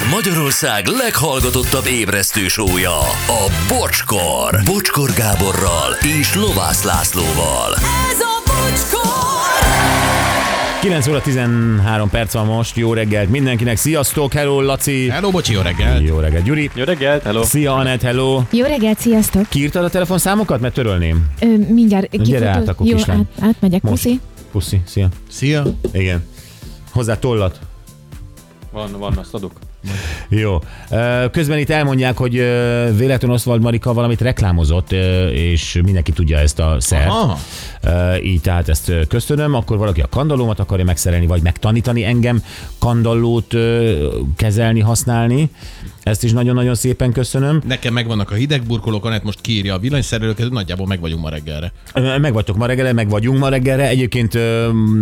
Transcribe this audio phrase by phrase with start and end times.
[0.00, 4.60] Ez Magyarország leghallgatottabb ébresztő sója, a Bocskor.
[4.64, 7.74] Bocskor Gáborral és Lovász Lászlóval.
[7.74, 9.10] Ez a bocskor!
[10.80, 15.08] 9 óra 13 perc van most, jó reggelt mindenkinek, sziasztok, hello Laci!
[15.08, 16.00] Hello, bocsi, jó reggel.
[16.00, 16.70] Jó reggelt, Gyuri!
[16.74, 17.42] Jó reggelt, hello.
[17.44, 18.42] Szia, Anett, hello!
[18.50, 19.48] Jó reggelt, sziasztok!
[19.48, 21.26] Kiírtad a telefonszámokat, mert törölném?
[21.40, 23.18] Ö, mindjárt Gyere kifutó- át, akkor Jó, kislány.
[23.18, 24.02] át, átmegyek, Most.
[24.02, 24.20] puszi.
[24.52, 25.08] Puszi, szia.
[25.30, 25.64] Szia.
[25.92, 26.24] Igen.
[26.92, 27.58] Hozzá tollat.
[28.72, 29.52] Van, van, azt adok.
[30.28, 30.58] Jó.
[31.30, 32.32] Közben itt elmondják, hogy
[32.96, 34.92] véletlenül Oswald Marika valamit reklámozott,
[35.32, 37.08] és mindenki tudja ezt a szert.
[37.08, 37.38] Aha.
[38.22, 39.54] Így tehát ezt köszönöm.
[39.54, 42.42] Akkor valaki a kandallómat akarja megszerelni, vagy megtanítani engem
[42.78, 43.54] kandallót
[44.36, 45.50] kezelni, használni.
[46.02, 47.62] Ezt is nagyon-nagyon szépen köszönöm.
[47.66, 51.72] Nekem megvannak a hidegburkolók, Anett most kiírja a villanyszerelőket, nagyjából meg vagyunk ma reggelre.
[52.20, 53.88] Meg vagytok ma reggelre, meg vagyunk ma reggelre.
[53.88, 54.38] Egyébként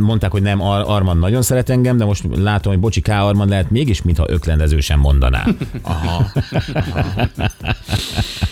[0.00, 3.08] mondták, hogy nem, Ar- Arman nagyon szeret engem, de most látom, hogy bocsi, K.
[3.08, 4.26] Arman lehet mégis, mintha
[4.68, 5.46] öklendezősen mondaná.
[5.82, 6.30] Aha.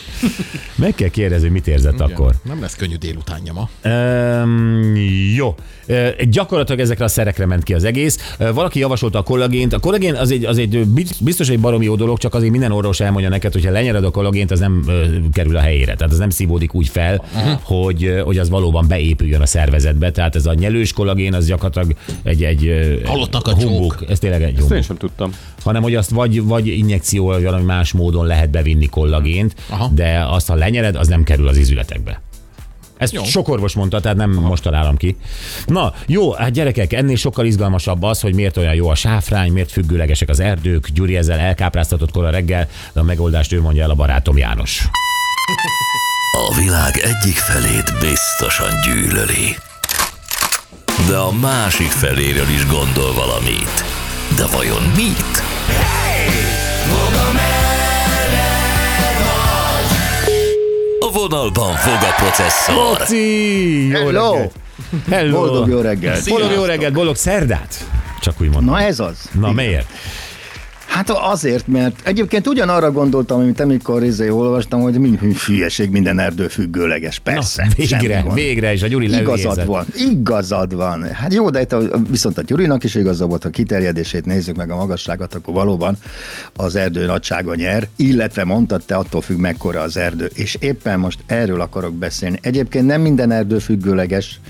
[0.75, 2.35] Meg kell kérdezni, hogy mit érzett akkor.
[2.43, 3.69] Nem lesz könnyű délutánja ma.
[3.91, 4.97] Um,
[5.35, 5.55] jó.
[6.31, 8.35] Gyakorlatilag ezekre a szerekre ment ki az egész.
[8.39, 9.73] Valaki javasolta a kollagént.
[9.73, 10.87] A kollagén az egy, az egy
[11.21, 14.51] biztos egy baromi jó dolog, csak azért minden orvos elmondja neked, hogyha lenyered a kollagént,
[14.51, 14.85] az nem
[15.33, 15.95] kerül a helyére.
[15.95, 17.25] Tehát az nem szívódik úgy fel,
[17.63, 20.11] hogy, uh, hogy az valóban beépüljön a szervezetbe.
[20.11, 22.71] Tehát ez a nyelős kollagén, az gyakorlatilag egy, egy
[23.05, 23.97] Halottak a humbug.
[23.99, 24.11] csók.
[24.11, 25.31] Ez tényleg egy Ezt én sem tudtam.
[25.63, 29.91] Hanem, hogy azt vagy, vagy injekció, vagy valami más módon lehet bevinni kollagént, Aha.
[29.95, 32.21] de azt, ha lenyered, az nem kerül az izületekbe.
[32.97, 33.25] Ezt jó.
[33.25, 35.17] Sok orvos mondta, tehát nem most találom ki.
[35.67, 39.73] Na, jó, hát gyerekek, ennél sokkal izgalmasabb az, hogy miért olyan jó a sáfrány, miért
[39.73, 40.89] függőlegesek az erdők.
[40.89, 44.89] Gyuri ezzel elkápráztatott kora reggel, de a megoldást ő mondja el a barátom János.
[46.51, 49.57] A világ egyik felét biztosan gyűlöli.
[51.09, 53.85] De a másik feléről is gondol valamit.
[54.37, 55.43] De vajon mit?
[61.17, 62.75] Vonalban fog a processzor.
[62.75, 63.89] Laci!
[63.89, 64.33] Jó Hello!
[64.33, 64.53] reggelt!
[65.11, 65.39] Hello!
[65.39, 66.29] Boldog jó reggelt!
[66.29, 67.85] Boldog jó reggelt, boldog szerdát!
[68.21, 68.75] Csak úgy mondom.
[68.75, 69.17] Na ez az.
[69.33, 69.87] Na miért?
[70.97, 76.49] Hát azért, mert egyébként ugyanarra gondoltam, mint amikor izé olvastam, hogy mi hülyeség minden erdő
[76.49, 77.19] függőleges.
[77.19, 77.67] Persze.
[77.69, 81.03] Na, végre, végre, és a Gyuri Igazad van, igazad van.
[81.13, 84.71] Hát jó, de itt a, viszont a Gyurinak is igaza volt, ha kiterjedését nézzük meg
[84.71, 85.97] a magasságot, akkor valóban
[86.57, 90.31] az erdő nagysága nyer, illetve mondtad te, attól függ mekkora az erdő.
[90.35, 92.39] És éppen most erről akarok beszélni.
[92.43, 94.41] Egyébként nem minden erdő függőleges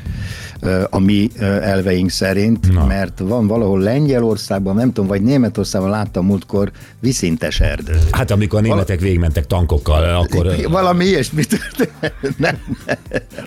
[0.91, 1.31] a mi
[1.61, 2.87] elveink szerint, Na.
[2.87, 7.99] Mert van valahol Lengyelországban, nem tudom, vagy Németországban láttam múltkor viszintes erdő.
[8.11, 12.15] Hát amikor a németek végigmentek tankokkal, akkor, Valami ilyesmi történt.
[12.37, 12.57] Nem.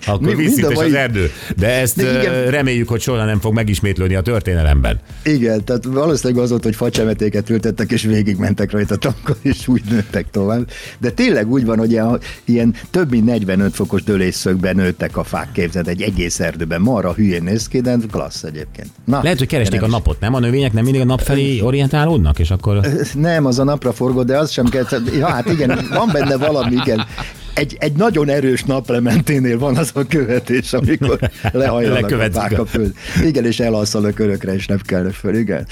[0.06, 1.30] akkor Mi- a az erdő.
[1.56, 2.50] De ezt De igen.
[2.50, 5.00] reméljük, hogy soha nem fog megismétlődni a történelemben.
[5.24, 10.30] Igen, tehát valószínűleg az volt, hogy facsemetéket ültettek, és végigmentek rajta tankon, és úgy nőttek
[10.30, 10.70] tovább.
[10.98, 15.52] De tényleg úgy van, hogy ilyen, ilyen több mint 45 fokos dölésszögben nőttek a fák,
[15.52, 16.80] képzeld, egy egész erdőben.
[17.00, 18.88] Marra hülyén néz ki, de klassz egyébként.
[19.04, 20.34] Na, Lehet, hogy keresték a napot, nem?
[20.34, 22.80] A növények nem mindig a nap felé orientálódnak, és akkor...
[23.14, 24.84] Nem, az a napra forgó, de az sem kell.
[25.18, 27.06] Ja, hát igen, van benne valami, igen.
[27.54, 31.18] Egy, egy nagyon erős naplementénél van az a követés, amikor
[31.52, 32.94] lehajlanak a a- a föld.
[33.24, 35.66] Igen, és elalszanak örökre, és nem kell föl, igen.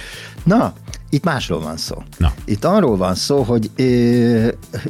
[0.44, 0.72] Na,
[1.10, 2.02] itt másról van szó.
[2.16, 2.32] Na.
[2.44, 4.48] Itt arról van szó, hogy ö,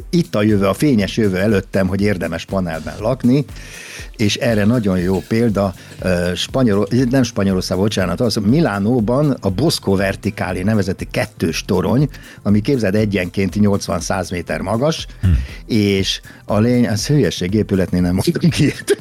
[0.09, 3.45] itt a jövő, a fényes jövő előttem, hogy érdemes panelben lakni,
[4.15, 10.63] és erre nagyon jó példa, ö, Spanyol, nem Spanyolország, bocsánat, az Milánóban a Bosco Vertikáli
[10.63, 12.09] nevezeti kettős torony,
[12.43, 15.27] ami képzeld egyenként 80-100 méter magas, hm.
[15.65, 18.97] és a lény, az hülyeség épületnél nem mondtuk ilyet.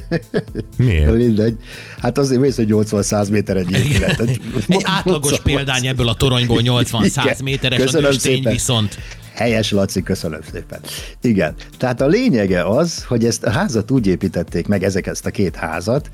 [0.76, 1.12] Miért?
[1.26, 1.56] Mindegy.
[1.98, 4.20] Hát azért mész, hogy 80-100 méter egy épület.
[4.20, 4.40] Egy
[4.82, 8.52] átlagos példány ebből a toronyból 80 300 méteres Köszönöm a szépen.
[8.52, 8.98] viszont.
[9.34, 10.80] Helyes, Laci, köszönöm szépen.
[11.20, 15.30] Igen, tehát a lényege az, hogy ezt a házat úgy építették meg, ezek ezt a
[15.30, 16.10] két házat,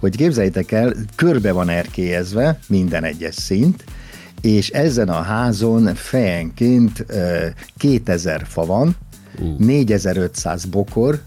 [0.00, 3.84] hogy képzeljétek el, körbe van erkélyezve minden egyes szint,
[4.40, 7.06] és ezen a házon fejenként
[7.76, 8.96] 2000 fa van,
[9.58, 11.20] 4500 bokor,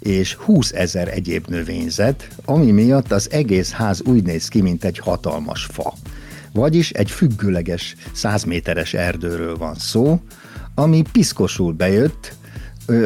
[0.00, 4.98] és 20 ezer egyéb növényzet, ami miatt az egész ház úgy néz ki, mint egy
[4.98, 5.94] hatalmas fa.
[6.56, 10.20] Vagyis egy függőleges 100 méteres erdőről van szó,
[10.74, 12.34] ami piszkosul bejött,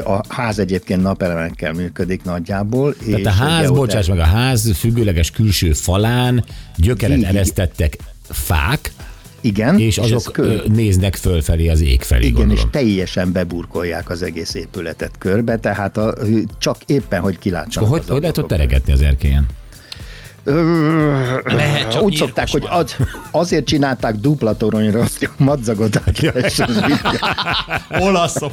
[0.04, 2.94] a ház egyébként napelemekkel működik nagyjából.
[2.94, 6.44] Tehát a ház, geoter- bocsáss meg, a ház függőleges külső falán
[6.76, 7.34] gyökeret Végig.
[7.34, 7.96] eresztettek
[8.28, 8.92] fák,
[9.40, 12.64] Igen, és ez azok kör- néznek fölfelé az ég felé, Igen, gondolom.
[12.64, 16.14] és teljesen beburkolják az egész épületet körbe, tehát a,
[16.58, 17.88] csak éppen, hogy kilátsanak.
[17.88, 19.46] Hogy, hogy lehet ott teregetni az erkélyen?
[21.44, 22.96] Lehet, csak Úgy szokták, hogy az,
[23.30, 26.02] azért csinálták dupla toronyra, hogy a madzagot
[27.98, 28.52] Olaszok.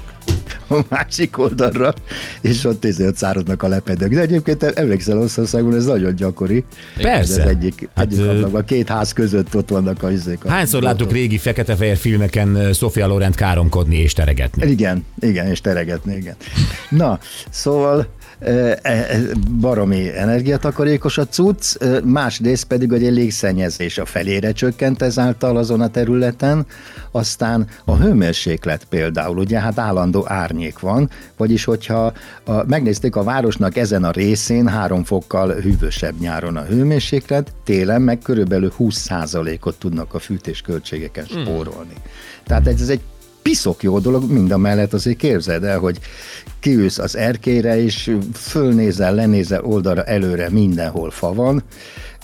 [0.69, 1.93] a másik oldalra,
[2.41, 4.13] és ott ezért száradnak a lepedők.
[4.13, 6.63] De egyébként emlékszel Olaszországban, ez nagyon gyakori.
[7.01, 7.41] Persze.
[7.41, 10.45] Ez egyik, Hát, ablakban, két ház között ott vannak a izék.
[10.45, 14.69] a- Hányszor láttuk régi fekete-fehér filmeken Sofia Lorent káromkodni és teregetni?
[14.69, 16.35] Igen, igen, és teregetni, igen.
[16.89, 17.19] Na,
[17.49, 18.07] szóval
[19.61, 25.81] baromi energiatakarékos a cucc, e, másrészt pedig, hogy egy légszennyezés a felére csökkent ezáltal azon
[25.81, 26.65] a területen,
[27.11, 32.13] aztán a hőmérséklet például, ugye hát állandó árnyék van, vagyis hogyha
[32.43, 38.19] a, megnézték a városnak ezen a részén három fokkal hűvösebb nyáron a hőmérséklet, télen meg
[38.19, 41.93] körülbelül 20%-ot tudnak a fűtés költségeken spórolni.
[42.45, 43.01] Tehát ez egy
[43.41, 45.99] piszok jó dolog, mind a mellett azért képzeld el, hogy
[46.67, 51.63] kiülsz az erkére, és fölnézel, lenézel oldalra, előre, mindenhol fa van,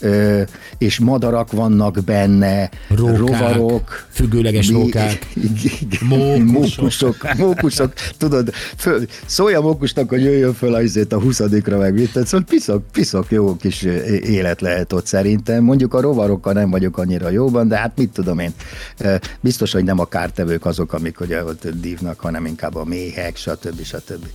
[0.04, 0.42] ö,
[0.78, 5.28] és madarak vannak benne, Rókák, rovarok, függőleges mi- rókák.
[6.10, 6.46] mókusok.
[6.46, 11.94] mókusok, mókusok, tudod, föl, szólj a mókusnak, hogy jöjjön föl a, izét a 20 meg
[11.94, 13.82] mit, tehát szóval piszok, piszok jó kis
[14.24, 15.64] élet lehet ott szerintem.
[15.64, 18.54] Mondjuk a rovarokkal nem vagyok annyira jóban, de hát mit tudom én,
[19.42, 23.84] biztos, hogy nem a kártevők azok, amik ugye ott dívnak, hanem inkább a méhek, stb.
[23.84, 24.26] stb.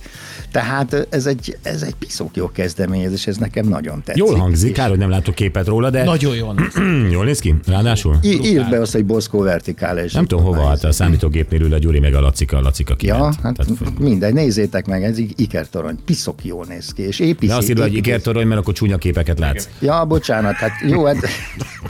[0.51, 4.23] Tehát ez egy, ez egy piszok jó kezdeményezés, ez nekem nagyon tetszik.
[4.23, 6.81] Jól hangzik, kár, hogy nem látok képet róla, de Nagyon jól néz ki.
[7.15, 8.17] jól néz ki, ráadásul.
[8.21, 10.13] í- Írd be azt, hogy Boszkó vertikális.
[10.13, 13.13] Nem tudom hova állt a számítógépnél ül a Gyuri meg a Lacika, a Lacika Ja,
[13.15, 13.35] kiment.
[13.43, 17.47] hát Tehát- mindegy, nézzétek meg, ez így ikertorony, piszok jól néz ki, és építi.
[17.47, 19.67] de azt írva, hogy ikertorony, mert akkor csúnya képeket látsz.
[19.79, 21.17] Ja, bocsánat, hát jó, hát...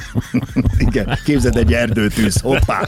[0.90, 2.82] Igen, képzeld egy erdőtűz, hoppá!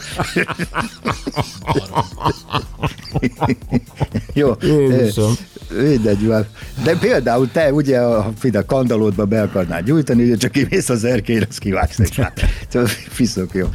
[4.34, 5.32] jó, Jézusom.
[5.70, 6.46] mindegy, van.
[6.84, 11.46] de például te ugye a Fida kandalódba be akarnád gyújtani, ugye csak kimész az erkélyre,
[11.48, 12.20] az kivágsz egy.
[12.68, 13.68] Szóval Fiszok jó.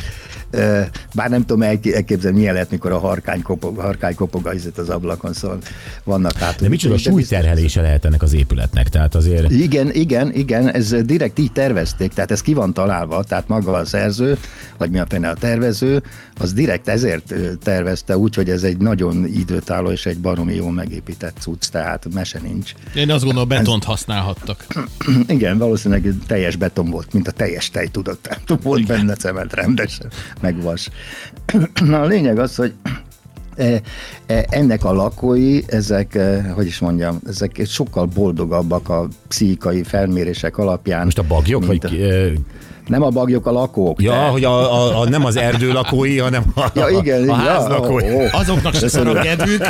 [1.13, 5.33] Bár nem tudom elk- elképzelni, milyen lehet, mikor a harkány kopog, harkány kopog az ablakon,
[5.33, 5.57] szóval
[6.03, 6.61] vannak hát.
[6.61, 9.51] De micsoda súlyterhelése lehet ennek az épületnek, tehát azért...
[9.51, 13.85] Igen, igen, igen, ez direkt így tervezték, tehát ez ki van találva, tehát maga a
[13.85, 14.37] szerző,
[14.77, 16.03] vagy mi a pene a tervező,
[16.39, 17.33] az direkt ezért
[17.63, 22.39] tervezte úgy, hogy ez egy nagyon időtálló és egy baromi jó megépített cucc, tehát mese
[22.39, 22.71] nincs.
[22.95, 24.65] Én azt gondolom, betont használhattak.
[25.27, 30.11] Igen, valószínűleg teljes beton volt, mint a teljes tej, tudod, tehát volt benne cement rendesen,
[30.41, 30.89] meg vas.
[31.85, 32.73] Na a lényeg az, hogy
[33.55, 33.63] e,
[34.27, 40.57] e, ennek a lakói, ezek, e, hogy is mondjam, ezek sokkal boldogabbak a pszichikai felmérések
[40.57, 41.03] alapján.
[41.03, 41.85] Most a bagyok, vagy...
[41.85, 42.39] a-
[42.87, 44.01] Nem a bagyok, a lakók.
[44.01, 47.23] Ja, de- hogy a, a, a, nem az erdő lakói, hanem a, Ja, igen, a
[47.23, 48.09] igen, ház ja, lakói.
[48.13, 48.25] ó, ó.
[48.31, 49.61] Azoknak se szar a kedvük.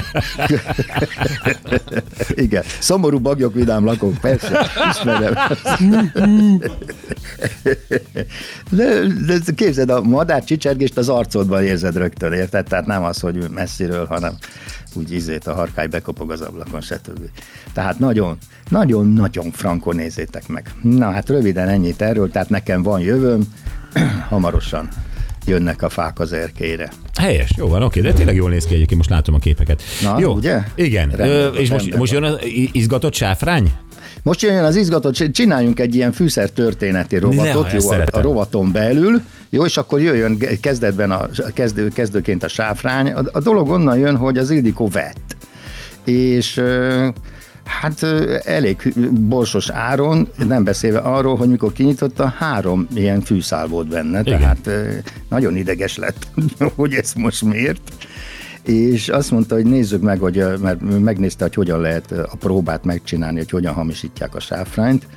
[2.29, 5.33] Igen, szomorú bagyok, vidám lakók, persze, ismerem.
[8.69, 12.65] De, de képzeld, a madár csicsergést az arcodban érzed rögtön, érted?
[12.65, 14.33] Tehát nem az, hogy messziről, hanem
[14.93, 17.19] úgy izét a harkály bekopog az ablakon, stb.
[17.73, 18.37] Tehát nagyon,
[18.69, 20.71] nagyon-nagyon frankon nézzétek meg.
[20.81, 23.41] Na hát röviden ennyit erről, tehát nekem van jövőm,
[24.29, 24.89] hamarosan
[25.47, 26.91] jönnek a fák az erkélyre.
[27.19, 29.81] Helyes, jó van, oké, de tényleg jól néz ki egyébként, most látom a képeket.
[30.01, 30.59] Na, jó, ugye?
[30.75, 32.39] Igen, Rendben Ö, és most, most jön az
[32.71, 33.71] izgatott sáfrány?
[34.23, 38.71] Most jön az izgatott, csináljunk egy ilyen fűszer történeti rovatot, Ne, jó, a, a rovaton
[38.71, 43.11] belül, jó, és akkor jöjjön kezdetben a kezdő, kezdőként a sáfrány.
[43.11, 45.35] A, a dolog onnan jön, hogy az Ildikó vett.
[46.03, 46.61] És
[47.67, 48.03] hát
[48.45, 54.39] elég borsos áron, nem beszélve arról, hogy mikor kinyitotta, három ilyen fűszál volt benne, Igen.
[54.39, 54.69] tehát
[55.29, 56.27] nagyon ideges lett,
[56.75, 57.81] hogy ezt most miért
[58.63, 63.37] és azt mondta, hogy nézzük meg, hogy, mert megnézte, hogy hogyan lehet a próbát megcsinálni,
[63.37, 65.07] hogy hogyan hamisítják a sáfrányt,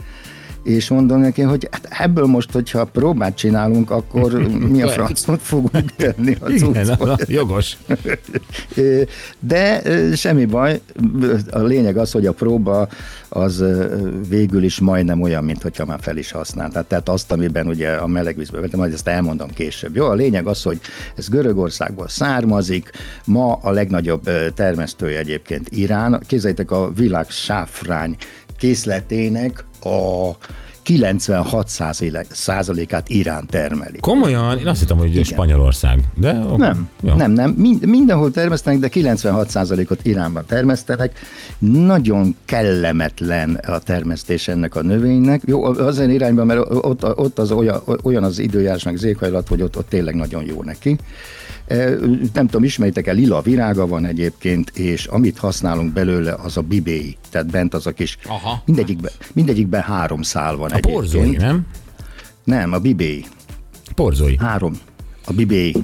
[0.62, 5.94] és mondom neki, hogy hát ebből most, hogyha próbát csinálunk, akkor mi a francot fogunk
[5.96, 7.18] tenni a Igen, cuccba.
[7.26, 7.76] jogos.
[9.38, 9.82] De
[10.16, 10.80] semmi baj,
[11.50, 12.88] a lényeg az, hogy a próba
[13.28, 13.64] az
[14.28, 16.86] végül is majdnem olyan, mint hogyha már fel is használták.
[16.86, 19.96] Tehát azt, amiben ugye a meleg vízből vettem, majd ezt elmondom később.
[19.96, 20.80] Jó, a lényeg az, hogy
[21.16, 22.90] ez Görögországból származik,
[23.24, 26.22] ma a legnagyobb termesztője egyébként Irán.
[26.26, 28.16] Képzeljétek a világ sáfrány
[28.60, 30.30] készletének a
[30.82, 31.68] 96
[32.30, 33.98] százalékát Irán termeli.
[34.00, 36.00] Komolyan, én azt hittem, hogy Spanyolország.
[36.14, 36.56] De, oké.
[36.56, 37.14] Nem, Jó.
[37.14, 37.50] nem, nem.
[37.50, 41.18] Mind, mindenhol termesztenek, de 96%-ot Iránban termesztenek.
[41.58, 45.42] Nagyon kellemetlen a termesztés ennek a növénynek.
[45.44, 49.62] Jó, azért irányban, mert ott, ott az olyan, olyan az időjárás, meg az éghajlat, hogy
[49.62, 50.96] ott, ott tényleg nagyon jó neki.
[51.70, 51.90] E,
[52.32, 57.16] Nem tudom, ismeritek-e, lila virága van egyébként, és amit használunk belőle, az a bibéi.
[57.30, 58.62] Tehát bent az a kis, Aha.
[58.66, 60.94] mindegyikben, mindegyikben három szál van A egyébként.
[60.94, 61.66] porzói, nem?
[62.44, 63.24] Nem, a bibéi.
[63.94, 64.36] Porzói.
[64.36, 64.72] Három.
[65.26, 65.74] A bibéi.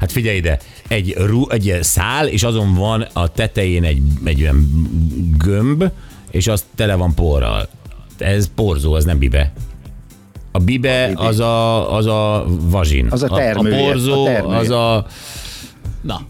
[0.00, 0.58] Hát figyelj ide,
[0.88, 4.88] egy, ru, egy szál, és azon van a tetején egy, egy olyan
[5.38, 5.84] gömb,
[6.30, 7.68] és az tele van porral.
[8.18, 9.52] Ez porzó, az nem bibe.
[10.56, 11.26] A bibe, bibe.
[11.26, 13.06] az a, az a vazsin.
[13.10, 14.58] Az a a, termője, a porzó, a termője.
[14.58, 15.06] az a...
[16.00, 16.20] Na,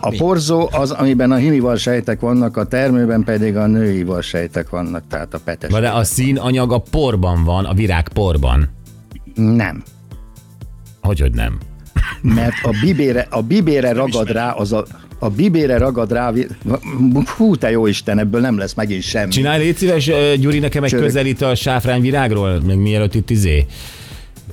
[0.00, 5.02] A porzó az, amiben a himival sejtek vannak, a termőben pedig a női sejtek vannak,
[5.08, 5.70] tehát a petes.
[5.70, 8.68] De a színanyag a porban van, a virág porban.
[9.34, 9.82] Nem.
[11.00, 11.58] Hogy, hogy nem?
[12.20, 14.84] Mert a bibére, a bibére ragad rá, az a,
[15.22, 16.32] a bibére ragad rá,
[17.36, 19.30] hú, te jó Isten, ebből nem lesz megint semmi.
[19.30, 21.04] Csinálj, légy szíves, Gyuri, nekem egy Csörök.
[21.04, 23.66] közelít a sáfrányvirágról, meg mielőtt itt izé.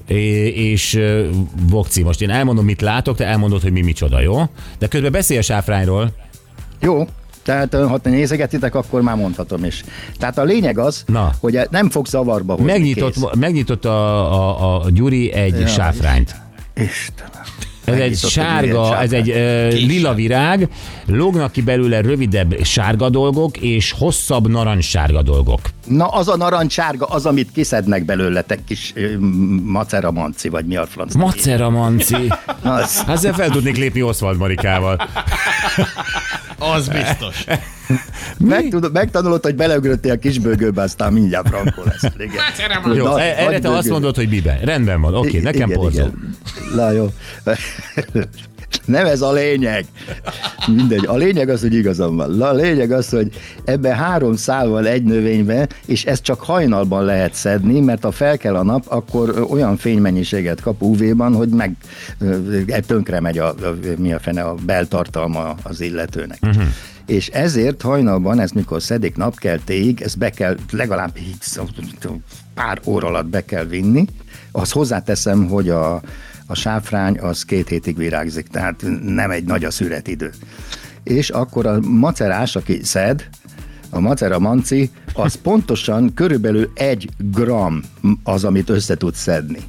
[0.08, 1.00] É- és
[1.70, 4.42] Vokci, most én elmondom, mit látok, te elmondod, hogy mi micsoda, jó?
[4.80, 6.10] De közben beszélj a sáfrányról.
[6.82, 7.08] Jó,
[7.44, 9.84] tehát ha te nézegetitek, akkor már mondhatom is.
[10.18, 11.34] Tehát a lényeg az, Na.
[11.40, 12.72] hogy nem fog zavarba hozni.
[12.72, 13.24] Megnyitott, kész.
[13.40, 15.68] megnyitott a, a, a Gyuri egy Ja.
[15.68, 16.36] sáfrányt.
[16.76, 17.49] Istenem.
[17.94, 20.68] Ez egy ilyen sárga, ez egy ö, lila virág,
[21.06, 25.60] lógnak ki belőle rövidebb sárga dolgok, és hosszabb narancssárga dolgok.
[25.88, 29.18] Na, az a narancsárga, az, amit kiszednek belőle, te kis ö,
[29.64, 31.14] macera manci, vagy mi a franc.
[31.14, 32.16] Macera manci.
[32.62, 32.98] Az.
[32.98, 35.08] Hát ezzel fel tudnék lépni Oswald Marikával.
[36.58, 37.44] az biztos.
[38.38, 42.04] Megtud, megtanulod, hogy beleugröttél a kisbőgőbe, aztán mindjárt frankó lesz.
[42.18, 42.96] Igen.
[42.96, 44.60] Jó, Nagy- e- erre nagy te azt mondod, hogy bibe.
[44.64, 46.00] Rendben van, oké, I- nekem igen, porzó.
[46.00, 46.36] igen.
[46.76, 47.08] Na jó.
[48.86, 49.86] Nem ez a lényeg.
[50.68, 51.06] Mindegy.
[51.06, 52.42] A lényeg az, hogy igazam van.
[52.42, 53.30] A lényeg az, hogy
[53.66, 58.38] ebben három szál van egy növényben, és ezt csak hajnalban lehet szedni, mert ha fel
[58.38, 61.72] kell a nap, akkor olyan fénymennyiséget kap UV-ban, hogy meg
[62.88, 63.56] tönkre megy a, a,
[63.98, 66.38] mi a fene, a beltartalma az illetőnek.
[66.42, 66.64] Uh-huh.
[67.10, 71.38] És ezért hajnalban, ezt mikor szedik napkeltéig, ezt be kell legalább így
[72.54, 74.06] pár óra alatt be kell vinni.
[74.52, 76.02] Azt hozzáteszem, hogy a,
[76.48, 80.32] a sáfrány az két hétig virágzik, tehát nem egy nagy a szüretidő.
[81.04, 83.30] És akkor a macerás, aki szed,
[83.90, 87.82] a macera manci, az pontosan körülbelül egy gram
[88.24, 89.60] az, amit össze tud szedni.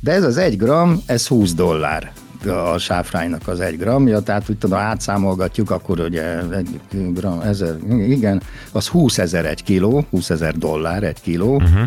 [0.00, 2.12] De ez az egy gram, ez 20 dollár
[2.46, 8.42] a sáfránynak az egy gramja, tehát úgy tudom, átszámolgatjuk, akkor ugye egy gram, ezer, igen,
[8.72, 11.82] az 20 ezer egy kiló, 20 ezer dollár egy kiló, uh-huh.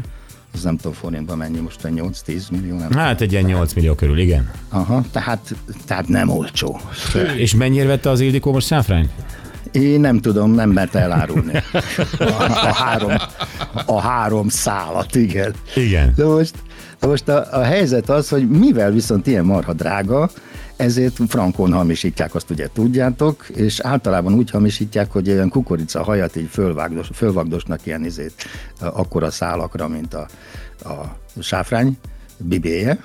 [0.53, 4.17] az nem tudom forintban mennyi most, 8-10 millió, nem Hát egy ilyen 8 millió körül,
[4.17, 4.51] igen.
[4.69, 6.79] Aha, tehát, tehát nem olcsó.
[7.35, 9.09] És mennyire vette az Ildikó most száfrány?
[9.75, 11.63] Én nem tudom, nem mert elárulni.
[12.19, 13.11] A, a, három,
[13.85, 15.53] a három szálat, igen.
[15.75, 16.13] Igen.
[16.15, 16.55] De most,
[16.99, 20.29] de most a, a helyzet az, hogy mivel viszont ilyen marha drága,
[20.75, 26.49] ezért frankon hamisítják, azt ugye tudjátok, és általában úgy hamisítják, hogy ilyen kukorica hajat így
[26.51, 28.33] fölvágdos, fölvagdosnak ilyen izét,
[28.79, 30.27] akkora szálakra, mint a,
[30.83, 31.97] a sáfrány
[32.37, 32.99] bibéje,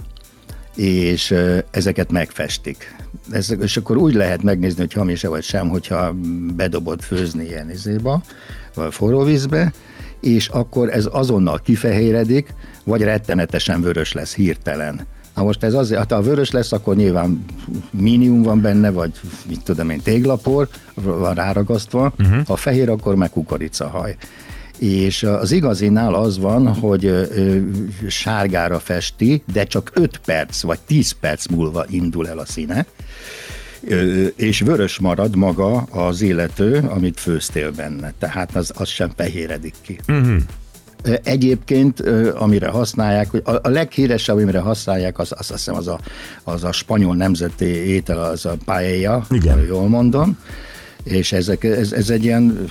[0.81, 1.35] és
[1.71, 2.95] ezeket megfestik.
[3.31, 6.15] Ez, és akkor úgy lehet megnézni, hogy hamis-e vagy sem, hogyha
[6.57, 8.23] bedobod főzni ilyen izéba,
[8.75, 9.73] vagy forró vízbe,
[10.21, 15.07] és akkor ez azonnal kifehéredik, vagy rettenetesen vörös lesz hirtelen.
[15.35, 17.45] Na most ez azért, hát ha vörös lesz, akkor nyilván
[17.91, 19.13] mínium van benne, vagy
[19.49, 22.47] mit tudom én, téglapor van ráragasztva, uh-huh.
[22.47, 24.17] ha fehér, akkor meg kukoricahaj.
[24.81, 27.29] És az igazinál az van, hogy
[28.09, 32.87] sárgára festi, de csak 5 perc vagy 10 perc múlva indul el a színe,
[34.37, 38.13] és vörös marad maga az illető, amit főztél benne.
[38.19, 39.99] Tehát az, az sem fehéredik ki.
[40.09, 40.37] Uh-huh.
[41.23, 42.01] Egyébként,
[42.35, 46.01] amire használják, a, a leghíresebb, amire használják, az, az azt hiszem az a,
[46.43, 49.65] az a spanyol nemzeti étel, az a paella, Igen.
[49.67, 50.39] jól mondom.
[51.05, 52.71] És ezek, ez, ez egy ilyen,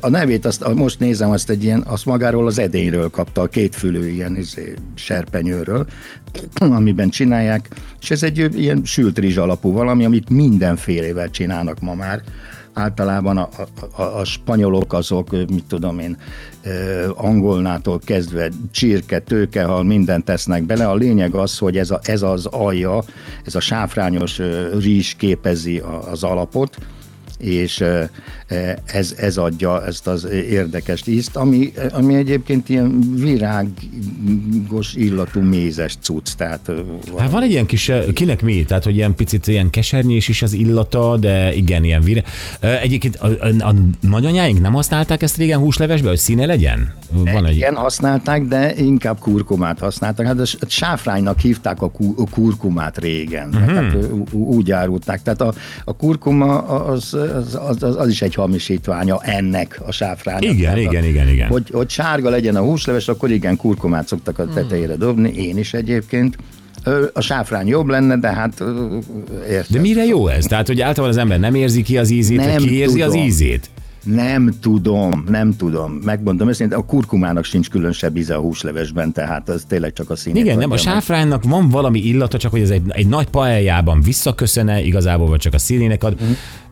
[0.00, 4.08] a nevét azt, most nézem, azt egy ilyen, azt magáról az edényről kapta, a kétfülű
[4.08, 5.86] ilyen izé, serpenyőről,
[6.58, 7.68] amiben csinálják,
[8.00, 12.22] és ez egy ilyen sült rizs alapú valami, amit mindenfélevel csinálnak ma már.
[12.72, 13.48] Általában a,
[13.96, 16.16] a, a, spanyolok azok, mit tudom én,
[17.14, 20.88] angolnától kezdve csirke, tőkehal, mindent tesznek bele.
[20.88, 23.02] A lényeg az, hogy ez, a, ez az alja,
[23.44, 24.40] ez a sáfrányos
[24.80, 26.76] rizs képezi az alapot,
[27.38, 27.82] és
[28.84, 36.28] ez, ez adja ezt az érdekes ízt, ami, ami egyébként ilyen virágos illatú mézes cucc,
[36.36, 36.80] tehát ö,
[37.18, 38.64] Hát van egy ilyen kis, eh, kinek mi?
[38.64, 42.22] Tehát, hogy ilyen picit ilyen kesernyés is az illata, de igen, ilyen vire.
[42.60, 46.92] Eh, Egyébként a, a, a nagyanyáink nem használták ezt régen húslevesbe, hogy színe legyen?
[47.12, 47.56] Van egy...
[47.56, 50.26] Igen, használták, de inkább kurkumát használtak.
[50.26, 53.48] Hát a s- sáfránynak hívták a, ku, a kurkumát régen.
[53.48, 53.66] Uh-huh.
[53.66, 53.96] Tehát
[54.32, 55.22] úgy árulták.
[55.22, 55.52] Tehát a,
[55.84, 60.42] a kurkuma az, az, az, az is egy hamisítványa ennek a sáfránynak.
[60.42, 61.48] Igen, Tehát igen, a, igen, igen.
[61.48, 65.32] Hogy, hogy sárga legyen a húsleves, akkor igen, kurkumát szoktak a tetejére dobni.
[65.32, 66.38] Én is egyébként.
[67.12, 68.62] A sáfrány jobb lenne, de hát
[69.48, 69.76] érted.
[69.76, 70.44] De mire jó ez?
[70.44, 73.26] Tehát, hogy általában az ember nem érzi ki az ízét, Nem ki érzi az tudom.
[73.26, 73.70] ízét?
[74.04, 75.92] Nem tudom, nem tudom.
[76.04, 80.36] Megmondom őszintén, a kurkumának sincs különösebb íze a húslevesben, tehát az tényleg csak a szín.
[80.36, 84.82] Igen, nem, a sáfránynak van valami illata, csak hogy ez egy, egy nagy paeljában visszaköszöne,
[84.82, 86.16] igazából, vagy csak a színének ad.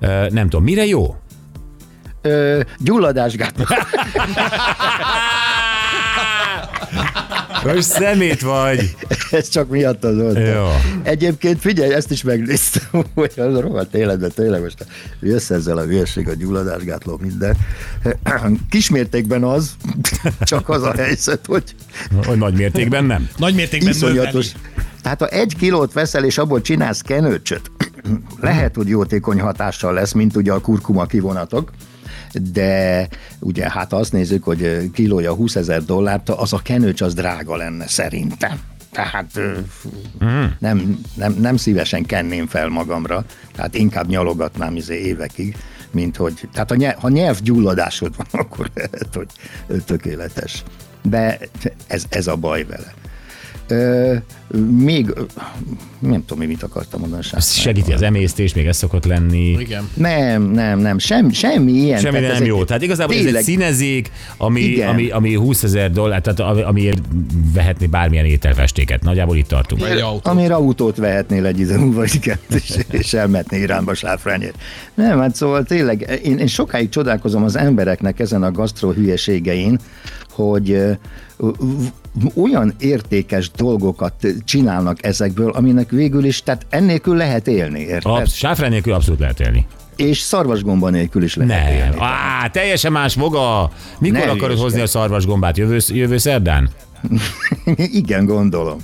[0.00, 1.14] Ö, nem tudom, mire jó?
[2.26, 3.54] Ö, gyulladásgát.
[7.64, 8.96] Most szemét vagy.
[9.30, 10.36] Ez csak miattad volt.
[10.38, 10.66] Jó.
[11.02, 14.86] Egyébként figyelj, ezt is megnéztem, hogy az rohadt életben tényleg most
[15.20, 17.56] jössz ezzel a hülyeség, a gyulladásgátló minden.
[18.70, 19.70] Kismértékben az,
[20.40, 21.64] csak az a helyzet, hogy
[22.26, 23.28] Hogy nagy mértékben nem.
[23.36, 24.52] Nagy mértékben iszonyatos.
[24.52, 24.84] növeli.
[25.02, 27.70] Tehát ha egy kilót veszel, és abból csinálsz kenőcsöt,
[28.40, 31.70] lehet, hogy jótékony hatással lesz, mint ugye a kurkuma kivonatok,
[32.52, 37.56] de ugye hát azt nézzük, hogy kilója 20 ezer dollárt, az a kenőcs az drága
[37.56, 38.60] lenne szerintem.
[38.90, 39.58] Tehát ö,
[40.58, 45.56] nem, nem, nem szívesen kenném fel magamra, tehát inkább nyalogatnám izé évekig,
[45.90, 49.26] mint hogy, tehát ha, nyelv, ha nyelvgyulladásod van, akkor lehet, hogy
[49.84, 50.62] tökéletes.
[51.02, 51.38] De
[51.86, 52.94] ez, ez a baj vele.
[53.68, 54.14] Ö,
[54.78, 55.12] még,
[55.98, 57.20] nem tudom, mi mit akartam mondani.
[57.20, 57.62] Ez sáfrányról.
[57.74, 59.48] segíti az emésztés, még ez szokott lenni.
[59.58, 59.88] Igen.
[59.94, 61.98] Nem, nem, nem, sem, semmi ilyen.
[62.00, 62.60] Semmi tehát nem jó.
[62.60, 64.88] egy- Tehát igazából ez egy tényleg, színezék, ami, Igen.
[64.88, 67.02] ami, ami 20 ezer dollár, tehát ami- amiért
[67.54, 69.02] vehetni bármilyen ételfestéket.
[69.02, 69.84] Nagyjából itt tartunk.
[69.86, 70.30] Egy autó.
[70.30, 71.60] Amire autót vehetnél egy
[72.14, 74.56] igen, és, és elmetné Iránba sáfrányért.
[74.94, 79.78] Nem, hát szóval tényleg, én, én sokáig csodálkozom az embereknek ezen a gasztró hülyeségein,
[80.30, 80.82] hogy
[82.34, 88.12] olyan értékes dolgokat csinálnak ezekből, aminek végül is, tehát ennélkül lehet élni, érted?
[88.12, 89.66] Absz- sáfrány nélkül abszolút lehet élni.
[89.96, 91.72] És szarvasgomba nélkül is lehet Nem.
[91.72, 91.96] élni.
[91.98, 93.70] Á, teljesen más foga.
[93.98, 95.56] Mikor Ne akarod hozni a szarvasgombát?
[95.56, 96.70] Jövő, jövő szerdán?
[97.76, 98.78] igen, gondolom.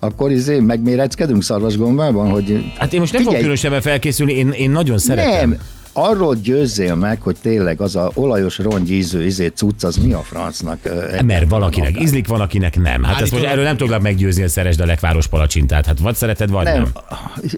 [0.00, 2.72] Akkor izé megméreckedünk szarvasgombában, hogy...
[2.78, 5.48] Hát én most nem fogok Figyelj, különösebben felkészülni, én, én nagyon szeretem.
[5.48, 5.58] Nem,
[5.92, 10.78] arról győzzél meg, hogy tényleg az a olajos rongyízű izé cucc, az mi a francnak?
[10.82, 13.02] ö, Mert valakinek ízlik, van, akinek nem.
[13.02, 15.86] Hát ezt most erről nem tudlak meggyőzni, hogy szeresd a lekváros palacsintát.
[15.86, 16.86] Hát vagy szereted, vagy nem.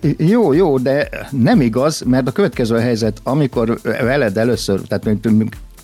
[0.00, 0.14] Nem.
[0.18, 5.04] Jó, jó, de nem igaz, mert a következő helyzet, amikor veled először, tehát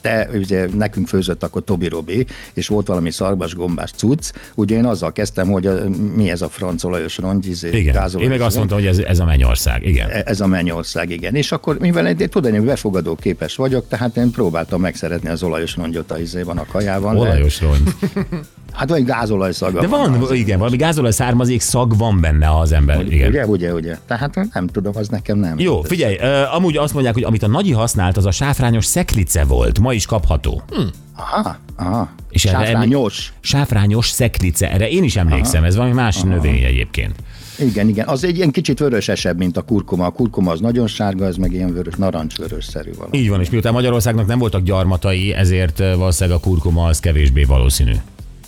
[0.01, 4.85] te ugye nekünk főzött akkor Tobi Robi, és volt valami szarvas gombás cucc, ugye én
[4.85, 8.09] azzal kezdtem, hogy a, mi ez a franc olajos rongyizé, Igen.
[8.19, 8.69] Én meg azt rongy.
[8.69, 9.87] mondtam, hogy ez, ez a mennyország.
[9.87, 10.11] Igen.
[10.11, 11.35] ez a mennyország, igen.
[11.35, 15.77] És akkor, mivel egy, tudod, én befogadó képes vagyok, tehát én próbáltam megszeretni az olajos
[15.77, 17.17] rongyot a izében, a kajában.
[17.17, 17.83] Olajos rongy.
[18.73, 20.33] Hát vagy gázolaj szaga De van, az.
[20.33, 23.07] igen, valami gázolaj származék szag van benne az ember.
[23.07, 23.29] Igen.
[23.29, 23.99] Ugye, ugye, ugye.
[24.07, 25.59] Tehát nem tudom, az nekem nem.
[25.59, 29.45] Jó, figyelj, uh, amúgy azt mondják, hogy amit a nagyi használt, az a sáfrányos szeklice
[29.45, 29.79] volt.
[29.79, 30.63] Ma is kapható.
[30.71, 30.81] Hm.
[31.17, 32.09] Aha, aha.
[32.31, 33.33] És erre Sáfrányos.
[33.41, 37.15] Sáfrányos szeklice, erre én is emlékszem, ez valami más növény egyébként.
[37.59, 38.09] Igen, igen.
[38.09, 40.07] Az egy ilyen kicsit vörösesebb, mint a kurkuma.
[40.07, 43.19] A kurkuma az nagyon sárga, ez meg ilyen vörös, narancsvörösszerű valami.
[43.19, 47.95] Így van, és miután Magyarországnak nem voltak gyarmatai, ezért valószínűleg a kurkuma az kevésbé valószínű.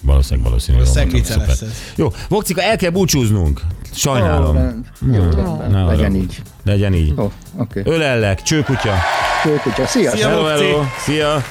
[0.02, 0.84] Valószínűleg valószínű.
[0.84, 1.46] Szuper.
[1.46, 1.68] lesz ez.
[1.96, 3.60] Jó, Vokcika, el kell búcsúznunk.
[3.94, 4.84] Sajnálom.
[5.12, 5.70] Jó, rendben.
[5.70, 6.42] Ne Legyen így.
[6.64, 7.14] Legyen így.
[7.18, 7.82] Ó, oké.
[7.84, 8.94] Ölellek, csőkutya.
[9.42, 9.86] Kölkutya.
[9.86, 10.10] Szia!
[10.10, 10.82] Szia, Hello, hello.
[10.98, 11.44] Szia.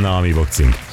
[0.00, 0.87] Na, mi vokcink.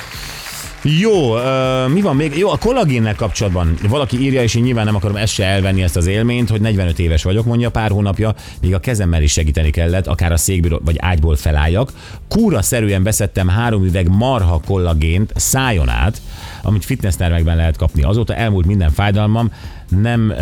[0.88, 2.38] Jó, uh, mi van még?
[2.38, 5.96] Jó, a kollagénnel kapcsolatban valaki írja, és én nyilván nem akarom ezt se elvenni ezt
[5.96, 10.08] az élményt, hogy 45 éves vagyok, mondja pár hónapja, még a kezemmel is segíteni kellett,
[10.08, 11.92] akár a székből vagy ágyból felálljak.
[12.28, 16.22] Kúra szerűen beszedtem három üveg marha kollagént szájon át,
[16.64, 18.04] amit fitnesstermekben lehet kapni.
[18.04, 19.52] Azóta elmúlt minden fájdalmam,
[19.90, 20.34] nem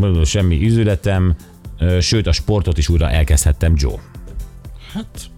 [0.00, 1.34] uh, semmi üzületem,
[1.80, 3.98] uh, sőt a sportot is újra elkezdhettem, Joe.
[4.92, 5.30] Hát,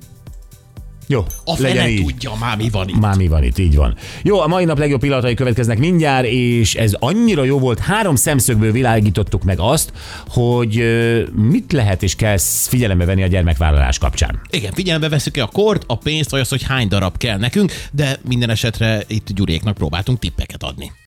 [1.10, 2.04] Jó, a legyen így.
[2.04, 3.00] tudja már mi van itt.
[3.00, 3.96] Már mi van itt, így van.
[4.22, 8.72] Jó, a mai nap legjobb pillanatai következnek mindjárt, és ez annyira jó volt, három szemszögből
[8.72, 9.92] világítottuk meg azt,
[10.28, 10.84] hogy
[11.34, 14.40] mit lehet és kell figyelembe venni a gyermekvállalás kapcsán.
[14.50, 18.18] Igen, figyelembe veszük a kort, a pénzt, vagy azt, hogy hány darab kell nekünk, de
[18.28, 20.92] minden esetre itt Gyuréknak próbáltunk tippeket adni.